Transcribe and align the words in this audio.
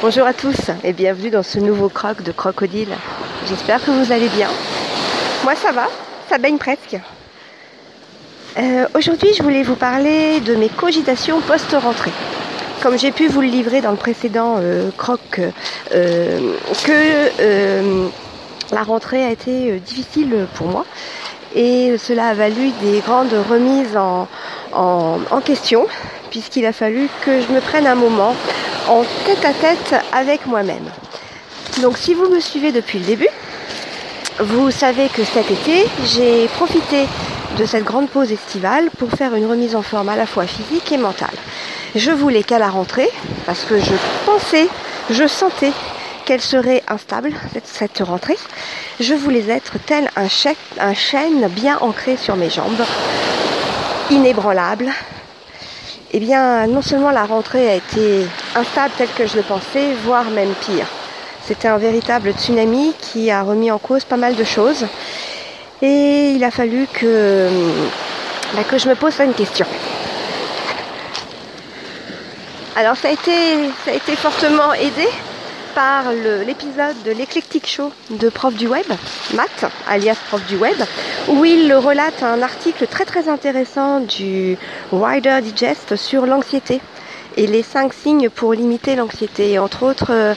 Bonjour 0.00 0.28
à 0.28 0.32
tous 0.32 0.70
et 0.84 0.92
bienvenue 0.92 1.28
dans 1.28 1.42
ce 1.42 1.58
nouveau 1.58 1.88
croc 1.88 2.22
de 2.22 2.30
crocodile. 2.30 2.94
J'espère 3.48 3.84
que 3.84 3.90
vous 3.90 4.12
allez 4.12 4.28
bien. 4.28 4.46
Moi 5.42 5.56
ça 5.56 5.72
va, 5.72 5.88
ça 6.30 6.38
baigne 6.38 6.56
presque. 6.56 6.96
Euh, 8.58 8.86
aujourd'hui 8.94 9.30
je 9.36 9.42
voulais 9.42 9.64
vous 9.64 9.74
parler 9.74 10.38
de 10.38 10.54
mes 10.54 10.68
cogitations 10.68 11.40
post-rentrée. 11.40 12.12
Comme 12.80 12.96
j'ai 12.96 13.10
pu 13.10 13.26
vous 13.26 13.40
le 13.40 13.48
livrer 13.48 13.80
dans 13.80 13.90
le 13.90 13.96
précédent 13.96 14.58
euh, 14.60 14.90
croc, 14.96 15.40
euh, 15.92 16.52
que 16.84 18.08
la 18.72 18.82
rentrée 18.84 19.24
a 19.24 19.32
été 19.32 19.80
difficile 19.80 20.46
pour 20.54 20.68
moi 20.68 20.86
et 21.56 21.98
cela 21.98 22.28
a 22.28 22.34
valu 22.34 22.70
des 22.82 23.00
grandes 23.00 23.34
remises 23.50 23.96
en 23.96 25.40
question 25.44 25.88
puisqu'il 26.30 26.66
a 26.66 26.72
fallu 26.72 27.08
que 27.24 27.40
je 27.40 27.52
me 27.52 27.60
prenne 27.60 27.88
un 27.88 27.96
moment 27.96 28.36
en 28.88 29.04
tête 29.24 29.44
à 29.44 29.52
tête 29.52 29.94
avec 30.12 30.46
moi-même. 30.46 30.90
Donc 31.82 31.98
si 31.98 32.14
vous 32.14 32.28
me 32.28 32.40
suivez 32.40 32.72
depuis 32.72 32.98
le 32.98 33.04
début, 33.04 33.28
vous 34.40 34.70
savez 34.70 35.08
que 35.08 35.24
cet 35.24 35.50
été, 35.50 35.86
j'ai 36.04 36.48
profité 36.48 37.06
de 37.58 37.64
cette 37.66 37.84
grande 37.84 38.08
pause 38.08 38.32
estivale 38.32 38.88
pour 38.98 39.10
faire 39.10 39.34
une 39.34 39.46
remise 39.46 39.74
en 39.74 39.82
forme 39.82 40.08
à 40.08 40.16
la 40.16 40.26
fois 40.26 40.46
physique 40.46 40.92
et 40.92 40.96
mentale. 40.96 41.34
Je 41.94 42.10
voulais 42.10 42.42
qu'à 42.42 42.58
la 42.58 42.68
rentrée, 42.68 43.08
parce 43.46 43.64
que 43.64 43.78
je 43.78 43.94
pensais, 44.26 44.68
je 45.10 45.26
sentais 45.26 45.72
qu'elle 46.24 46.40
serait 46.40 46.82
instable, 46.88 47.32
cette, 47.64 47.98
rentrée, 47.98 48.36
je 49.00 49.14
voulais 49.14 49.48
être 49.48 49.74
tel 49.86 50.10
un, 50.16 50.28
chêne, 50.28 50.54
un 50.78 50.94
chêne 50.94 51.48
bien 51.48 51.78
ancré 51.80 52.16
sur 52.16 52.36
mes 52.36 52.50
jambes, 52.50 52.84
inébranlable, 54.10 54.92
eh 56.12 56.20
bien, 56.20 56.66
non 56.66 56.82
seulement 56.82 57.10
la 57.10 57.24
rentrée 57.24 57.68
a 57.68 57.74
été 57.74 58.26
instable 58.58 58.92
telle 58.98 59.08
que 59.16 59.26
je 59.26 59.36
le 59.36 59.42
pensais, 59.42 59.94
voire 60.04 60.30
même 60.30 60.52
pire. 60.66 60.86
C'était 61.46 61.68
un 61.68 61.78
véritable 61.78 62.32
tsunami 62.32 62.92
qui 63.00 63.30
a 63.30 63.42
remis 63.42 63.70
en 63.70 63.78
cause 63.78 64.04
pas 64.04 64.16
mal 64.16 64.34
de 64.34 64.44
choses. 64.44 64.86
Et 65.80 66.32
il 66.32 66.44
a 66.44 66.50
fallu 66.50 66.86
que, 66.92 67.48
bah, 68.54 68.64
que 68.68 68.78
je 68.78 68.88
me 68.88 68.94
pose 68.94 69.14
une 69.20 69.32
question. 69.32 69.66
Alors 72.76 72.96
ça 72.96 73.08
a 73.08 73.12
été, 73.12 73.32
ça 73.84 73.92
a 73.92 73.94
été 73.94 74.14
fortement 74.14 74.72
aidé 74.74 75.08
par 75.74 76.12
l'épisode 76.12 76.96
de 77.04 77.12
l'éclectique 77.12 77.66
show 77.66 77.92
de 78.10 78.28
Prof 78.28 78.54
du 78.54 78.66
Web, 78.66 78.86
Matt, 79.34 79.70
alias 79.88 80.16
Prof 80.28 80.44
du 80.46 80.56
Web, 80.56 80.76
où 81.28 81.44
il 81.44 81.72
relate 81.74 82.22
un 82.22 82.42
article 82.42 82.86
très 82.86 83.04
très 83.04 83.28
intéressant 83.28 84.00
du 84.00 84.56
Rider 84.92 85.38
Digest 85.42 85.96
sur 85.96 86.26
l'anxiété 86.26 86.80
et 87.38 87.46
les 87.46 87.62
cinq 87.62 87.94
signes 87.94 88.28
pour 88.28 88.52
limiter 88.52 88.96
l'anxiété. 88.96 89.58
Entre 89.60 89.84
autres, 89.84 90.10
euh, 90.10 90.34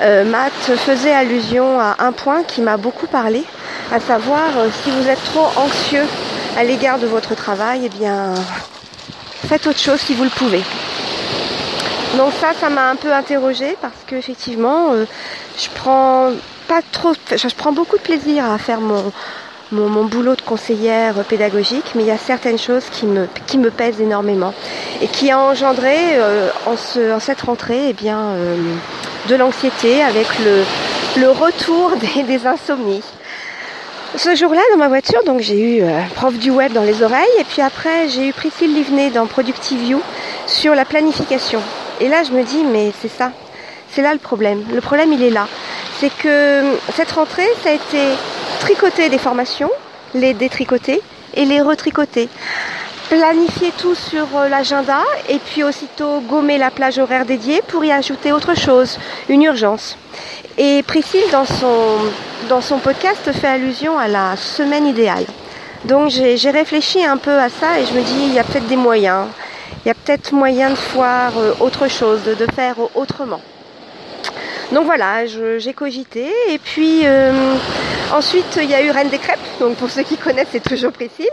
euh, 0.00 0.24
Matt 0.24 0.52
faisait 0.52 1.14
allusion 1.14 1.80
à 1.80 1.96
un 2.00 2.12
point 2.12 2.44
qui 2.44 2.60
m'a 2.60 2.76
beaucoup 2.76 3.06
parlé, 3.06 3.42
à 3.90 3.98
savoir 3.98 4.58
euh, 4.58 4.68
si 4.84 4.90
vous 4.90 5.08
êtes 5.08 5.24
trop 5.24 5.48
anxieux 5.56 6.06
à 6.56 6.62
l'égard 6.62 6.98
de 6.98 7.06
votre 7.06 7.34
travail, 7.34 7.82
eh 7.86 7.88
bien 7.88 8.34
faites 9.48 9.66
autre 9.66 9.78
chose 9.78 9.98
si 10.00 10.14
vous 10.14 10.24
le 10.24 10.30
pouvez. 10.30 10.62
Donc 12.18 12.32
ça, 12.38 12.48
ça 12.60 12.68
m'a 12.68 12.90
un 12.90 12.96
peu 12.96 13.12
interrogée 13.12 13.74
parce 13.80 14.04
qu'effectivement, 14.06 14.92
euh, 14.92 15.06
je 15.56 15.68
prends 15.74 16.32
pas 16.68 16.80
trop, 16.92 17.14
je 17.30 17.54
prends 17.56 17.72
beaucoup 17.72 17.96
de 17.96 18.02
plaisir 18.02 18.44
à 18.44 18.58
faire 18.58 18.82
mon, 18.82 19.10
mon, 19.72 20.04
boulot 20.04 20.36
de 20.36 20.42
conseillère 20.42 21.14
pédagogique, 21.24 21.92
mais 21.94 22.02
il 22.02 22.06
y 22.06 22.12
a 22.12 22.18
certaines 22.18 22.58
choses 22.58 22.84
qui 22.90 23.06
me, 23.06 23.26
qui 23.46 23.58
me 23.58 23.70
pèsent 23.70 24.00
énormément 24.00 24.54
et 25.00 25.08
qui 25.08 25.30
a 25.30 25.38
engendré 25.38 25.96
euh, 26.12 26.50
en, 26.66 26.76
ce, 26.76 27.12
en, 27.12 27.20
cette 27.20 27.40
rentrée 27.40 27.88
eh 27.88 27.92
bien, 27.92 28.18
euh, 28.18 28.56
de 29.28 29.34
l'anxiété 29.34 30.02
avec 30.02 30.26
le, 30.38 31.30
retour 31.30 31.92
des, 32.16 32.22
des 32.22 32.46
insomnies. 32.46 33.02
Ce 34.14 34.34
jour-là, 34.34 34.60
dans 34.72 34.78
ma 34.78 34.88
voiture, 34.88 35.24
donc 35.24 35.40
j'ai 35.40 35.78
eu 35.78 35.82
prof 36.14 36.34
du 36.38 36.50
web 36.50 36.72
dans 36.72 36.82
les 36.82 37.02
oreilles, 37.02 37.24
et 37.40 37.44
puis 37.44 37.62
après 37.62 38.08
j'ai 38.08 38.28
eu 38.28 38.32
Priscille 38.34 38.74
Livnet 38.74 39.08
dans 39.08 39.26
Productive 39.26 39.80
View 39.80 40.02
sur 40.46 40.74
la 40.74 40.84
planification. 40.84 41.62
Et 42.00 42.08
là, 42.08 42.22
je 42.22 42.32
me 42.32 42.42
dis, 42.42 42.62
mais 42.64 42.92
c'est 43.00 43.10
ça. 43.10 43.32
C'est 43.90 44.02
là 44.02 44.12
le 44.12 44.18
problème. 44.18 44.64
Le 44.74 44.80
problème, 44.80 45.12
il 45.12 45.22
est 45.22 45.30
là. 45.30 45.46
C'est 45.98 46.10
que 46.10 46.62
cette 46.94 47.12
rentrée, 47.12 47.46
ça 47.62 47.70
a 47.70 47.72
été 47.72 47.98
tricoter 48.62 49.08
des 49.08 49.18
formations, 49.18 49.70
les 50.14 50.34
détricoter 50.34 51.02
et 51.34 51.44
les 51.44 51.60
retricoter. 51.60 52.28
Planifier 53.08 53.72
tout 53.76 53.96
sur 53.96 54.26
euh, 54.36 54.48
l'agenda 54.48 55.00
et 55.28 55.38
puis 55.38 55.64
aussitôt 55.64 56.20
gommer 56.20 56.58
la 56.58 56.70
plage 56.70 56.98
horaire 56.98 57.26
dédiée 57.26 57.60
pour 57.66 57.84
y 57.84 57.90
ajouter 57.90 58.30
autre 58.30 58.54
chose, 58.56 59.00
une 59.28 59.42
urgence. 59.42 59.98
Et 60.56 60.84
Priscille, 60.86 61.28
dans 61.32 62.60
son, 62.60 62.78
podcast, 62.78 63.32
fait 63.32 63.48
allusion 63.48 63.98
à 63.98 64.06
la 64.06 64.36
semaine 64.36 64.86
idéale. 64.86 65.26
Donc 65.84 66.10
j'ai 66.10 66.50
réfléchi 66.50 67.04
un 67.04 67.16
peu 67.16 67.36
à 67.36 67.48
ça 67.48 67.80
et 67.80 67.84
je 67.84 67.92
me 67.94 68.02
dis, 68.02 68.26
il 68.28 68.34
y 68.34 68.38
a 68.38 68.44
peut-être 68.44 68.68
des 68.68 68.76
moyens 68.76 69.26
il 69.84 69.88
y 69.88 69.90
a 69.90 69.94
peut-être 69.94 70.32
moyen 70.32 70.70
de 70.70 70.76
voir 70.94 71.36
euh, 71.36 71.54
autre 71.58 71.88
chose, 71.88 72.20
de, 72.22 72.46
faire 72.54 72.76
autrement. 72.94 73.40
Donc 74.70 74.84
voilà, 74.84 75.26
j'ai 75.26 75.72
cogité. 75.72 76.32
Et 76.48 76.58
puis 76.58 77.00
euh, 77.04 77.56
ensuite, 78.12 78.58
il 78.62 78.70
y 78.70 78.74
a 78.74 78.82
eu 78.82 78.90
Reine 78.90 79.08
des 79.08 79.18
Crêpes. 79.18 79.38
Donc 79.60 79.76
pour 79.76 79.90
ceux 79.90 80.02
qui 80.02 80.16
connaissent, 80.16 80.48
c'est 80.52 80.62
toujours 80.62 80.92
Priscille, 80.92 81.26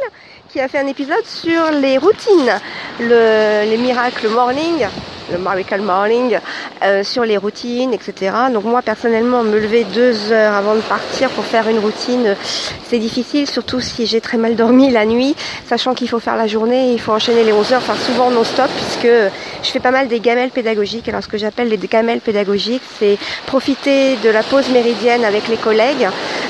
qui 0.50 0.59
a 0.59 0.67
fait 0.67 0.79
un 0.79 0.88
épisode 0.88 1.25
sur 1.25 1.72
les 1.72 1.97
routines, 1.97 2.59
les 3.00 3.78
miracles 3.78 4.28
morning 4.29 4.88
le 5.31 5.38
Miracle 5.38 5.81
Morning, 5.81 6.40
euh, 6.84 7.03
sur 7.03 7.23
les 7.23 7.38
routines, 7.38 7.94
etc. 7.94 8.31
Donc 8.51 8.63
moi 8.63 8.81
personnellement, 8.81 9.44
me 9.44 9.59
lever 9.59 9.84
deux 9.84 10.31
heures 10.31 10.53
avant 10.53 10.75
de 10.75 10.81
partir 10.81 11.29
pour 11.29 11.45
faire 11.45 11.67
une 11.69 11.79
routine, 11.79 12.35
c'est 12.88 13.00
difficile, 13.00 13.47
surtout 13.47 13.79
si 13.79 14.06
j'ai 14.06 14.22
très 14.22 14.38
mal 14.38 14.56
dormi 14.56 14.90
la 14.90 15.06
nuit, 15.06 15.35
sachant 15.67 15.94
qu'il 15.94 16.09
faut 16.09 16.19
faire 16.19 16.35
la 16.35 16.47
journée, 16.47 16.91
il 16.94 17.00
faut 17.00 17.11
enchaîner 17.11 17.44
les 17.44 17.53
11 17.53 17.73
heures, 17.73 17.81
enfin 17.81 17.96
souvent 17.96 18.31
non-stop, 18.31 18.69
puisque 18.75 19.31
je 19.64 19.70
fais 19.70 19.80
pas 19.80 19.92
mal 19.92 20.08
des 20.08 20.20
gamelles 20.20 20.50
pédagogiques. 20.50 21.08
Alors 21.09 21.24
ce 21.24 21.28
que 21.28 21.38
j'appelle 21.38 21.70
les 21.70 21.78
gamelles 21.78 22.22
pédagogiques, 22.22 22.84
c'est 23.00 23.18
profiter 23.46 24.16
de 24.18 24.30
la 24.30 24.44
pause 24.44 24.70
méridienne 24.70 25.25
avec 25.25 25.47
les 25.47 25.58
collègues, 25.58 26.08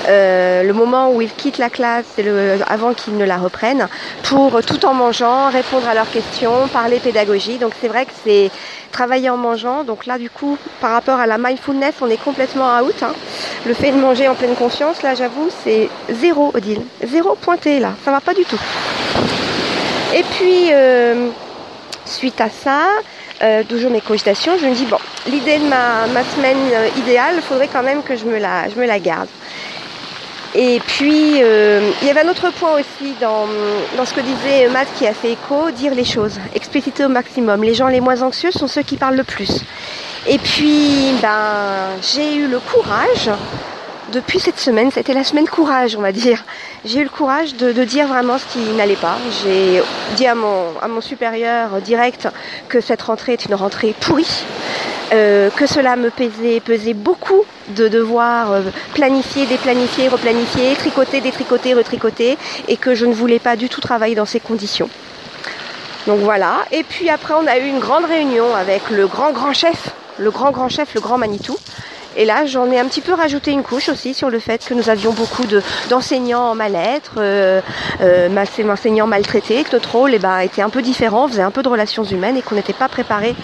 euh, 0.08 0.64
le 0.64 0.74
moment 0.74 1.12
où 1.12 1.22
ils 1.22 1.34
quittent 1.34 1.58
la 1.58 1.70
classe, 1.70 2.06
c'est 2.16 2.24
le, 2.24 2.58
avant 2.68 2.94
qu'ils 2.94 3.18
ne 3.18 3.25
la 3.25 3.38
reprennent, 3.38 3.88
pour 4.24 4.62
tout 4.64 4.86
en 4.86 4.94
mangeant, 4.94 5.50
répondre 5.50 5.88
à 5.88 5.94
leurs 5.94 6.09
questions, 6.09 6.68
parler 6.72 7.00
pédagogie. 7.00 7.58
Donc 7.58 7.74
c'est 7.80 7.88
vrai 7.88 8.06
que 8.06 8.12
c'est 8.24 8.52
travailler 8.92 9.30
en 9.30 9.38
mangeant. 9.38 9.84
Donc 9.84 10.06
là, 10.06 10.18
du 10.18 10.30
coup, 10.30 10.58
par 10.81 10.91
rapport 10.91 11.20
à 11.20 11.28
la 11.28 11.38
mindfulness, 11.38 11.96
on 12.02 12.09
est 12.09 12.22
complètement 12.22 12.80
out. 12.80 13.03
Hein. 13.03 13.14
Le 13.66 13.74
fait 13.74 13.91
de 13.91 13.97
manger 13.97 14.28
en 14.28 14.36
pleine 14.36 14.56
conscience, 14.56 15.03
là, 15.03 15.16
j'avoue, 15.16 15.50
c'est 15.64 15.90
zéro, 16.09 16.52
Odile. 16.53 16.81
Zéro 17.06 17.36
pointé, 17.36 17.80
là. 17.80 17.94
Ça 18.03 18.12
va 18.12 18.22
pas 18.22 18.34
du 18.34 18.46
tout. 18.46 18.59
Et 20.16 20.24
puis, 20.24 20.70
euh, 20.72 21.30
suite 22.09 22.42
à 22.42 22.50
ça, 22.50 22.88
euh, 23.42 23.64
toujours 23.64 23.92
mes 23.92 24.02
cogitations, 24.02 24.58
je 24.59 24.66
me 24.66 24.74
dis, 24.74 24.86
bon, 24.86 24.97
l'idée 25.28 25.59
de 25.59 25.68
ma, 25.68 26.24
semaine 26.36 26.58
euh, 26.74 26.88
idéale, 26.97 27.36
il 27.38 27.42
faudrait 27.42 27.70
quand 27.72 27.84
même 27.84 28.03
que 28.03 28.16
je 28.16 28.25
me 28.25 28.38
la, 28.38 28.70
je 28.70 28.75
me 28.75 28.86
la 28.86 29.00
garde. 29.00 29.30
Et 30.56 30.81
puis, 30.86 31.42
euh, 31.44 31.92
il 32.02 32.08
y 32.08 32.12
avait 32.12 32.22
un 32.22 32.30
autre 32.30 32.52
point 32.52 32.74
aussi 32.74 33.14
dans, 33.22 33.47
dans 33.96 34.06
ce 34.06 34.14
que 34.14 34.22
disait 34.22 34.68
Matt 34.70 34.88
qui 34.97 35.06
a 35.06 35.14
fait 35.14 35.34
écho, 35.34 35.70
dire 35.70 35.94
les 35.94 36.03
choses, 36.03 36.40
expliciter 36.56 37.06
au 37.06 37.09
maximum. 37.09 37.64
Les 37.64 37.75
gens 37.75 37.88
les 37.88 38.02
moins 38.02 38.24
anxieux 38.24 38.52
sont 38.52 38.68
ceux 38.68 38.81
qui 38.81 38.97
parlent 38.97 39.16
le 39.16 39.24
plus. 39.24 39.64
Et 40.28 40.40
puis, 40.40 41.14
ben, 41.22 42.00
j'ai 42.02 42.36
eu 42.36 42.47
le 42.47 42.59
courage, 42.59 43.30
depuis 44.12 44.40
cette 44.40 44.59
semaine, 44.59 44.92
c'était 44.92 45.14
la 45.14 45.24
semaine 45.24 45.47
courage, 45.47 45.96
on 45.96 46.02
va 46.02 46.12
dire. 46.12 46.44
J'ai 46.86 47.00
eu 47.00 47.03
le 47.03 47.09
courage 47.09 47.56
de, 47.56 47.72
dire 47.84 48.08
vraiment 48.08 48.38
ce 48.38 48.46
qui 48.46 48.59
n'allait 48.74 48.96
pas. 48.96 49.17
J'ai 49.44 49.82
dit 50.16 50.28
à 50.28 50.35
mon, 50.35 50.78
à 50.82 50.88
mon 50.88 51.02
supérieur 51.02 51.82
direct 51.82 52.28
que 52.67 52.82
cette 52.82 53.02
rentrée 53.02 53.34
est 53.34 53.46
une 53.46 53.56
rentrée 53.56 53.96
pourrie 54.00 54.46
euh, 55.11 55.50
que 55.50 55.66
cela 55.66 55.96
me 55.96 56.09
pesait, 56.11 56.59
pesait 56.59 56.94
beaucoup 56.94 57.44
de 57.70 57.88
devoir 57.88 58.52
euh, 58.52 58.61
planifier, 58.94 59.47
déplanifier, 59.47 60.08
replanifier, 60.08 60.76
tricoter, 60.76 61.20
détricoter, 61.22 61.73
retricoter, 61.73 62.38
et 62.67 62.78
que 62.78 62.94
je 62.94 63.06
ne 63.06 63.14
voulais 63.14 63.40
pas 63.40 63.56
du 63.56 63.70
tout 63.70 63.82
travailler 63.82 64.16
dans 64.16 64.26
ces 64.26 64.40
conditions. 64.40 64.90
Donc 66.06 66.20
voilà. 66.20 66.66
Et 66.72 66.84
puis 66.84 67.09
après, 67.09 67.34
on 67.34 67.47
a 67.47 67.58
eu 67.58 67.67
une 67.67 67.79
grande 67.79 68.06
réunion 68.06 68.56
avec 68.56 68.90
le 68.91 69.08
grand 69.08 69.32
grand 69.32 69.53
chef, 69.53 69.90
le 70.20 70.29
grand 70.29 70.52
grand 70.52 70.70
chef, 70.70 70.94
le 70.94 71.02
grand 71.02 71.17
Manitou. 71.17 71.58
Et 72.16 72.26
là, 72.26 72.46
j'en 72.46 72.70
ai 72.72 72.79
un 72.79 72.85
petit 72.85 73.02
peu 73.02 73.14
rajouté 73.14 73.52
une 73.52 73.64
couche 73.64 73.88
aussi 73.90 74.14
sur 74.14 74.29
le 74.29 74.40
fait 74.40 74.66
que 74.66 74.73
nous 74.73 74.90
avions 74.90 75.14
beaucoup 75.14 75.44
d'enseignants 75.90 76.50
en 76.52 76.56
mal-être, 76.56 77.14
euh, 77.17 77.61
euh, 78.02 78.46
enseignants 78.67 79.08
maltraités, 79.08 79.64
que 79.64 79.73
notre 79.73 79.91
rôle 79.91 80.14
eh 80.14 80.20
ben, 80.20 80.40
était 80.40 80.61
un 80.61 80.70
peu 80.70 80.82
différent, 80.82 81.28
faisait 81.28 81.44
un 81.44 81.52
peu 81.52 81.61
de 81.61 81.70
relations 81.70 82.03
humaines 82.03 82.38
et 82.38 82.41
qu'on 82.41 82.56
n'était 82.56 82.73
pas 82.73 82.90
préparé, 82.90 83.35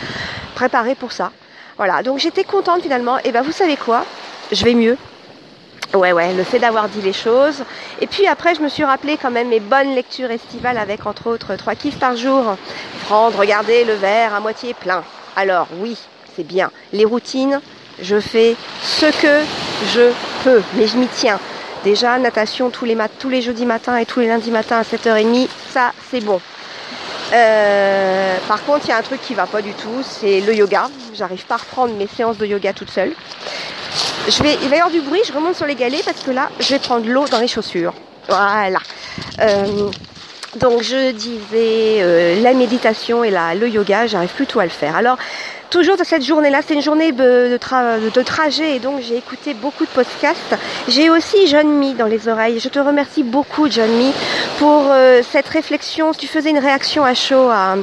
préparé 0.55 0.95
pour 0.95 1.11
ça. 1.11 1.31
Voilà, 1.77 2.03
donc 2.03 2.19
j'étais 2.19 2.43
contente 2.43 2.81
finalement. 2.81 3.17
Et 3.23 3.31
ben 3.31 3.41
vous 3.41 3.51
savez 3.51 3.75
quoi? 3.75 4.05
Je 4.51 4.63
vais 4.63 4.73
mieux. 4.73 4.97
Ouais, 5.93 6.11
ouais, 6.11 6.33
le 6.33 6.43
fait 6.43 6.59
d'avoir 6.59 6.89
dit 6.89 7.01
les 7.01 7.13
choses. 7.13 7.63
Et 8.01 8.07
puis 8.07 8.27
après, 8.27 8.55
je 8.55 8.61
me 8.61 8.69
suis 8.69 8.83
rappelé 8.83 9.17
quand 9.21 9.31
même 9.31 9.49
mes 9.49 9.59
bonnes 9.59 9.93
lectures 9.93 10.31
estivales 10.31 10.77
avec 10.77 11.05
entre 11.05 11.27
autres 11.27 11.55
trois 11.55 11.75
kiffs 11.75 11.99
par 11.99 12.15
jour. 12.15 12.55
Prendre, 13.05 13.37
regarder 13.37 13.85
le 13.85 13.93
verre 13.93 14.33
à 14.33 14.39
moitié 14.39 14.73
plein. 14.73 15.03
Alors 15.35 15.67
oui, 15.79 15.97
c'est 16.35 16.43
bien. 16.43 16.71
Les 16.91 17.05
routines, 17.05 17.61
Je 18.01 18.19
fais 18.19 18.55
ce 18.83 19.05
que 19.05 19.41
je 19.93 20.11
peux, 20.43 20.61
mais 20.75 20.87
je 20.87 20.97
m'y 20.97 21.07
tiens. 21.07 21.39
Déjà, 21.83 22.17
natation 22.17 22.69
tous 22.69 22.85
les, 22.85 22.97
tous 23.19 23.29
les 23.29 23.41
jeudis 23.41 23.65
matins 23.65 23.97
et 23.97 24.05
tous 24.05 24.19
les 24.19 24.27
lundis 24.27 24.51
matins 24.51 24.77
à 24.77 24.83
7h30, 24.83 25.47
ça 25.71 25.91
c'est 26.09 26.21
bon. 26.21 26.41
Euh, 27.33 28.37
par 28.47 28.63
contre, 28.63 28.85
il 28.85 28.89
y 28.89 28.91
a 28.91 28.97
un 28.97 29.01
truc 29.01 29.21
qui 29.21 29.33
va 29.33 29.45
pas 29.45 29.61
du 29.61 29.73
tout, 29.73 30.03
c'est 30.03 30.41
le 30.41 30.53
yoga. 30.53 30.89
J'arrive 31.13 31.45
pas 31.45 31.55
à 31.55 31.57
reprendre 31.57 31.93
mes 31.95 32.07
séances 32.07 32.37
de 32.37 32.45
yoga 32.45 32.73
toute 32.73 32.89
seule. 32.89 33.13
Je 34.27 34.43
vais, 34.43 34.57
il 34.63 34.69
va 34.69 34.75
y 34.75 34.79
avoir 34.79 34.91
du 34.91 35.01
bruit, 35.01 35.21
je 35.25 35.31
remonte 35.31 35.55
sur 35.55 35.65
les 35.65 35.75
galets 35.75 36.03
parce 36.03 36.21
que 36.21 36.31
là, 36.31 36.49
je 36.59 36.69
vais 36.69 36.79
prendre 36.79 37.07
l'eau 37.07 37.27
dans 37.27 37.39
les 37.39 37.47
chaussures. 37.47 37.93
Voilà. 38.27 38.79
Euh, 39.39 39.89
donc 40.55 40.81
je 40.81 41.11
disais 41.11 42.01
euh, 42.01 42.41
la 42.41 42.53
méditation 42.53 43.23
et 43.23 43.29
la, 43.29 43.55
le 43.55 43.69
yoga, 43.69 44.07
j'arrive 44.07 44.33
plutôt 44.33 44.59
à 44.59 44.63
le 44.63 44.69
faire. 44.69 44.95
Alors 44.95 45.17
toujours 45.69 45.97
dans 45.97 46.03
cette 46.03 46.23
journée-là, 46.23 46.61
c'est 46.65 46.73
une 46.73 46.81
journée 46.81 47.11
de, 47.11 47.57
de, 47.57 48.21
trajet 48.23 48.75
et 48.75 48.79
donc 48.79 49.01
j'ai 49.01 49.17
écouté 49.17 49.53
beaucoup 49.53 49.85
de 49.85 49.89
podcasts. 49.89 50.55
J'ai 50.87 51.09
aussi 51.09 51.47
John 51.47 51.67
Mi 51.67 51.93
dans 51.93 52.05
les 52.05 52.27
oreilles. 52.27 52.59
Je 52.59 52.69
te 52.69 52.79
remercie 52.79 53.23
beaucoup 53.23 53.69
John 53.69 53.89
Mi 53.89 54.11
pour 54.59 54.85
euh, 54.89 55.21
cette 55.31 55.47
réflexion. 55.47 56.11
Tu 56.13 56.27
faisais 56.27 56.49
une 56.49 56.59
réaction 56.59 57.03
à 57.03 57.13
chaud 57.13 57.49
à, 57.49 57.75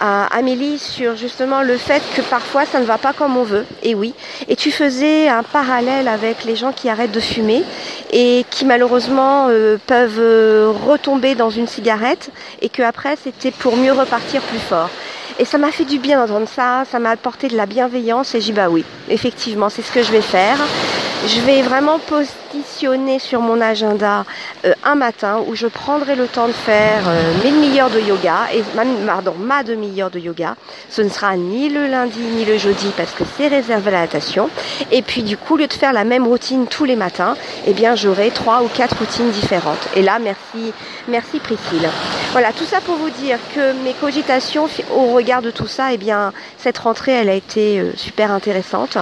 à 0.00 0.26
Amélie 0.36 0.78
sur 0.78 1.16
justement 1.16 1.62
le 1.62 1.76
fait 1.76 2.02
que 2.16 2.22
parfois 2.22 2.66
ça 2.66 2.80
ne 2.80 2.84
va 2.84 2.98
pas 2.98 3.12
comme 3.12 3.36
on 3.36 3.44
veut. 3.44 3.64
Et 3.82 3.94
oui. 3.94 4.14
Et 4.48 4.56
tu 4.56 4.70
faisais 4.70 5.28
un 5.28 5.44
parallèle 5.44 6.08
avec 6.08 6.44
les 6.44 6.56
gens 6.56 6.72
qui 6.72 6.88
arrêtent 6.88 7.12
de 7.12 7.20
fumer 7.20 7.62
et 8.10 8.44
qui 8.50 8.64
malheureusement 8.64 9.46
euh, 9.48 9.78
peuvent 9.86 10.18
euh, 10.18 10.72
retomber 10.86 11.34
dans 11.34 11.50
une 11.50 11.66
cigarette 11.66 12.30
et 12.60 12.68
que 12.68 12.82
après 12.82 13.16
c'était 13.22 13.52
pour 13.52 13.76
mieux 13.76 13.92
repartir 13.92 14.40
plus 14.42 14.58
fort. 14.58 14.90
Et 15.38 15.44
ça 15.44 15.58
m'a 15.58 15.72
fait 15.72 15.84
du 15.84 15.98
bien 15.98 16.18
d'entendre 16.18 16.48
ça, 16.48 16.84
ça 16.90 16.98
m'a 16.98 17.10
apporté 17.10 17.48
de 17.48 17.56
la 17.56 17.66
bienveillance 17.66 18.34
et 18.34 18.40
j'ai 18.40 18.46
dit 18.46 18.52
bah 18.52 18.68
oui, 18.68 18.84
effectivement, 19.08 19.68
c'est 19.68 19.82
ce 19.82 19.90
que 19.92 20.02
je 20.02 20.12
vais 20.12 20.20
faire. 20.20 20.58
Je 21.24 21.40
vais 21.40 21.62
vraiment 21.62 22.00
positionner 22.00 23.20
sur 23.20 23.40
mon 23.40 23.60
agenda 23.60 24.24
euh, 24.64 24.72
un 24.82 24.96
matin 24.96 25.40
où 25.46 25.54
je 25.54 25.68
prendrai 25.68 26.16
le 26.16 26.26
temps 26.26 26.48
de 26.48 26.52
faire 26.52 27.04
euh, 27.06 27.32
mes 27.44 27.52
demi-heures 27.52 27.90
de 27.90 28.00
yoga 28.00 28.48
et 28.52 28.64
pardon, 29.06 29.34
ma 29.38 29.62
demi-heure 29.62 30.10
de 30.10 30.18
yoga. 30.18 30.56
Ce 30.90 31.00
ne 31.00 31.08
sera 31.08 31.36
ni 31.36 31.68
le 31.68 31.86
lundi 31.86 32.18
ni 32.18 32.44
le 32.44 32.58
jeudi 32.58 32.90
parce 32.96 33.12
que 33.12 33.22
c'est 33.36 33.46
réservé 33.46 33.90
à 33.90 33.92
la 33.92 34.00
natation. 34.00 34.50
Et 34.90 35.02
puis 35.02 35.22
du 35.22 35.36
coup, 35.36 35.54
au 35.54 35.58
lieu 35.58 35.68
de 35.68 35.72
faire 35.72 35.92
la 35.92 36.02
même 36.02 36.26
routine 36.26 36.66
tous 36.66 36.84
les 36.84 36.96
matins, 36.96 37.36
eh 37.68 37.72
bien 37.72 37.94
j'aurai 37.94 38.30
trois 38.30 38.64
ou 38.64 38.68
quatre 38.68 38.98
routines 38.98 39.30
différentes. 39.30 39.88
Et 39.94 40.02
là, 40.02 40.18
merci, 40.18 40.72
merci 41.06 41.38
Priscille. 41.38 41.88
Voilà, 42.32 42.52
tout 42.52 42.64
ça 42.64 42.80
pour 42.80 42.96
vous 42.96 43.10
dire 43.10 43.38
que 43.54 43.72
mes 43.84 43.92
cogitations 43.92 44.68
au 44.92 45.12
regard 45.12 45.40
de 45.40 45.52
tout 45.52 45.68
ça, 45.68 45.92
eh 45.92 45.98
bien 45.98 46.32
cette 46.58 46.78
rentrée, 46.78 47.12
elle 47.12 47.28
a 47.28 47.34
été 47.34 47.78
euh, 47.78 47.92
super 47.96 48.32
intéressante. 48.32 48.98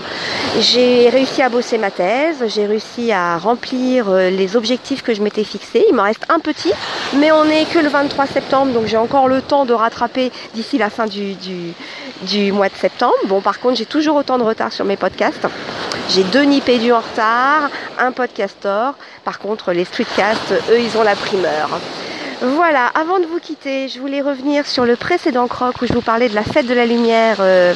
J'ai 0.59 1.09
réussi 1.09 1.41
à 1.41 1.49
bosser 1.49 1.79
ma 1.79 1.91
j'ai 2.47 2.67
réussi 2.67 3.13
à 3.13 3.39
remplir 3.39 4.09
euh, 4.09 4.31
les 4.31 4.57
objectifs 4.57 5.03
que 5.03 5.15
je 5.15 5.23
m'étais 5.23 5.45
fixés. 5.45 5.85
Il 5.89 5.95
m'en 5.95 6.05
reste 6.05 6.25
un 6.29 6.39
petit, 6.39 6.73
mais 7.17 7.31
on 7.33 7.45
n'est 7.45 7.65
que 7.65 7.79
le 7.79 7.89
23 7.89 8.27
septembre, 8.27 8.73
donc 8.73 8.87
j'ai 8.87 8.97
encore 8.97 9.29
le 9.29 9.43
temps 9.43 9.65
de 9.65 9.73
rattraper 9.73 10.33
d'ici 10.55 10.79
la 10.79 10.91
fin 10.91 11.07
du, 11.07 11.35
du, 12.23 12.53
mois 12.53 12.69
de 12.69 12.75
septembre. 12.75 13.15
Bon, 13.27 13.41
par 13.41 13.61
contre, 13.61 13.77
j'ai 13.77 13.87
toujours 13.87 14.17
autant 14.17 14.39
de 14.39 14.45
retard 14.45 14.73
sur 14.73 14.85
mes 14.85 14.97
podcasts. 14.97 15.47
J'ai 16.09 16.25
deux 16.25 16.43
Nipédu 16.43 16.93
en 16.93 17.01
retard, 17.01 17.71
un 17.99 18.13
podcastor. 18.13 18.95
Par 19.25 19.39
contre, 19.39 19.73
les 19.73 19.85
streetcasts, 19.85 20.53
eux, 20.71 20.81
ils 20.81 20.97
ont 20.97 21.03
la 21.03 21.15
primeur. 21.15 21.81
Voilà, 22.43 22.87
avant 22.95 23.19
de 23.19 23.27
vous 23.27 23.39
quitter, 23.39 23.89
je 23.89 24.01
voulais 24.01 24.23
revenir 24.23 24.67
sur 24.67 24.87
le 24.87 24.97
précédent 24.97 25.47
croc 25.47 25.83
où 25.83 25.87
je 25.87 25.93
vous 25.93 26.01
parlais 26.01 26.31
de 26.31 26.35
la 26.35 26.43
fête 26.43 26.67
de 26.67 26.73
la 26.73 26.87
lumière 26.87 27.37
euh, 27.41 27.75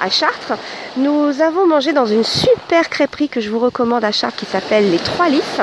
à, 0.00 0.10
Chartres. 0.10 0.54
Nous 0.96 1.40
avons 1.40 1.66
mangé 1.66 1.92
dans 1.92 2.06
une 2.06 2.24
super 2.24 2.88
crêperie 2.88 3.28
que 3.28 3.40
je 3.40 3.50
vous 3.50 3.58
recommande 3.58 4.04
à 4.04 4.12
Chartres 4.12 4.36
qui 4.36 4.46
s'appelle 4.46 4.90
Les 4.90 4.98
Trois 4.98 5.28
Lys 5.28 5.60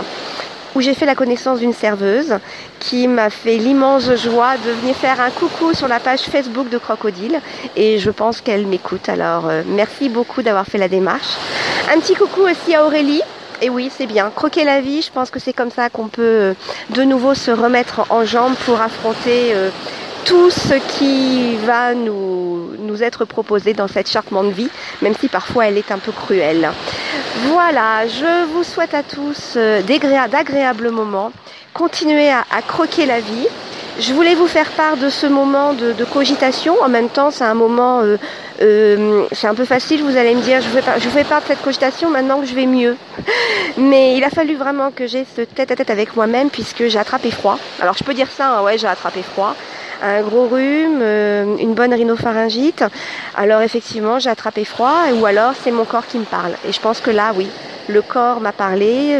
où 0.75 0.81
j'ai 0.81 0.93
fait 0.93 1.07
la 1.07 1.15
connaissance 1.15 1.59
d'une 1.59 1.73
serveuse 1.73 2.37
qui 2.79 3.07
m'a 3.07 3.31
fait 3.31 3.57
l'immense 3.57 4.13
joie 4.15 4.55
de 4.57 4.71
venir 4.71 4.95
faire 4.95 5.19
un 5.19 5.31
coucou 5.31 5.73
sur 5.73 5.87
la 5.87 5.99
page 5.99 6.21
Facebook 6.21 6.69
de 6.69 6.77
Crocodile 6.77 7.41
et 7.75 7.97
je 7.97 8.11
pense 8.11 8.41
qu'elle 8.41 8.67
m'écoute 8.67 9.09
alors 9.09 9.47
euh, 9.49 9.63
merci 9.65 10.09
beaucoup 10.09 10.43
d'avoir 10.43 10.67
fait 10.67 10.77
la 10.77 10.87
démarche. 10.87 11.37
Un 11.91 11.99
petit 11.99 12.13
coucou 12.13 12.41
aussi 12.41 12.75
à 12.75 12.85
Aurélie 12.85 13.23
et 13.61 13.69
oui, 13.69 13.91
c'est 13.95 14.05
bien. 14.05 14.31
Croquer 14.33 14.63
la 14.63 14.79
vie, 14.79 15.01
je 15.01 15.11
pense 15.11 15.29
que 15.31 15.39
c'est 15.39 15.51
comme 15.51 15.71
ça 15.71 15.89
qu'on 15.89 16.07
peut 16.07 16.21
euh, 16.21 16.53
de 16.91 17.03
nouveau 17.03 17.33
se 17.33 17.51
remettre 17.51 18.05
en 18.09 18.23
jambes 18.23 18.55
pour 18.65 18.79
affronter 18.79 19.51
euh, 19.53 19.69
tout 20.29 20.51
ce 20.51 20.75
qui 20.75 21.55
va 21.65 21.95
nous, 21.95 22.69
nous 22.77 23.01
être 23.01 23.25
proposé 23.25 23.73
dans 23.73 23.87
cette 23.87 24.07
charmante 24.07 24.51
vie, 24.51 24.69
même 25.01 25.15
si 25.19 25.27
parfois 25.27 25.65
elle 25.65 25.77
est 25.79 25.91
un 25.91 25.97
peu 25.97 26.11
cruelle. 26.11 26.69
Voilà, 27.47 28.07
je 28.07 28.45
vous 28.53 28.63
souhaite 28.63 28.93
à 28.93 29.01
tous 29.01 29.55
euh, 29.55 29.81
d'agréables 29.81 30.91
moments. 30.91 31.31
Continuez 31.73 32.29
à, 32.29 32.61
croquer 32.61 33.07
la 33.07 33.21
vie. 33.21 33.47
Je 33.99 34.13
voulais 34.13 34.35
vous 34.35 34.45
faire 34.45 34.69
part 34.73 34.97
de 34.97 35.09
ce 35.09 35.25
moment 35.25 35.73
de, 35.73 36.05
cogitation. 36.05 36.75
En 36.79 36.89
même 36.89 37.09
temps, 37.09 37.31
c'est 37.31 37.43
un 37.43 37.55
moment 37.55 38.03
euh, 38.61 39.25
c'est 39.31 39.47
un 39.47 39.55
peu 39.55 39.65
facile, 39.65 40.03
vous 40.03 40.15
allez 40.15 40.35
me 40.35 40.41
dire, 40.41 40.61
je 40.61 40.67
vous, 40.69 40.79
fais, 40.79 40.99
je 40.99 41.09
fais 41.09 41.23
part 41.23 41.41
de 41.41 41.47
cette 41.47 41.61
cogitation 41.61 42.11
maintenant 42.11 42.39
que 42.39 42.45
je 42.45 42.53
vais 42.53 42.67
mieux. 42.67 42.97
Mais 43.77 44.15
il 44.15 44.23
a 44.23 44.29
fallu 44.29 44.55
vraiment 44.55 44.91
que 44.91 45.07
j'ai 45.07 45.25
ce 45.35 45.41
tête 45.41 45.71
à 45.71 45.75
tête 45.75 45.89
avec 45.89 46.15
moi-même 46.15 46.51
puisque 46.51 46.87
j'ai 46.87 46.99
attrapé 46.99 47.31
froid. 47.31 47.57
Alors 47.81 47.95
je 47.97 48.03
peux 48.03 48.13
dire 48.13 48.29
ça, 48.29 48.57
hein, 48.57 48.61
ouais, 48.61 48.77
j'ai 48.77 48.87
attrapé 48.87 49.23
froid. 49.23 49.55
Un 50.01 50.21
gros 50.21 50.47
rhume, 50.47 50.99
euh, 51.01 51.57
une 51.57 51.73
bonne 51.73 51.93
rhinopharyngite. 51.93 52.83
Alors 53.35 53.61
effectivement, 53.61 54.19
j'ai 54.19 54.29
attrapé 54.29 54.63
froid 54.65 55.11
ou 55.19 55.25
alors 55.25 55.53
c'est 55.61 55.71
mon 55.71 55.85
corps 55.85 56.07
qui 56.07 56.17
me 56.19 56.25
parle. 56.25 56.53
Et 56.67 56.71
je 56.71 56.79
pense 56.79 57.01
que 57.01 57.11
là, 57.11 57.33
oui, 57.35 57.47
le 57.87 58.01
corps 58.01 58.39
m'a 58.39 58.51
parlé. 58.51 59.17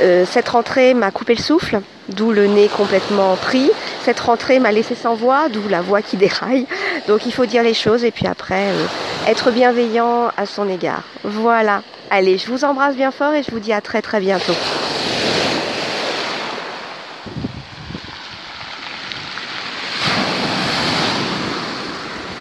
Euh, 0.00 0.24
cette 0.30 0.48
rentrée 0.48 0.94
m'a 0.94 1.10
coupé 1.10 1.34
le 1.34 1.42
souffle, 1.42 1.80
d'où 2.08 2.30
le 2.30 2.46
nez 2.46 2.68
complètement 2.68 3.34
pris. 3.36 3.70
Cette 4.04 4.20
rentrée 4.20 4.60
m'a 4.60 4.70
laissé 4.70 4.94
sans 4.94 5.14
voix, 5.14 5.48
d'où 5.48 5.66
la 5.68 5.80
voix 5.80 6.02
qui 6.02 6.16
déraille. 6.16 6.66
Donc 7.08 7.26
il 7.26 7.32
faut 7.32 7.46
dire 7.46 7.62
les 7.62 7.74
choses 7.74 8.04
et 8.04 8.10
puis 8.10 8.26
après 8.26 8.68
euh, 8.68 8.86
être 9.26 9.50
bienveillant 9.50 10.30
à 10.36 10.46
son 10.46 10.68
égard. 10.68 11.02
Voilà. 11.24 11.82
Allez, 12.10 12.38
je 12.38 12.50
vous 12.50 12.64
embrasse 12.64 12.94
bien 12.94 13.10
fort 13.10 13.34
et 13.34 13.42
je 13.42 13.50
vous 13.50 13.60
dis 13.60 13.72
à 13.72 13.80
très 13.80 14.02
très 14.02 14.20
bientôt. 14.20 14.54